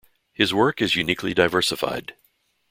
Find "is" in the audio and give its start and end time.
0.81-0.95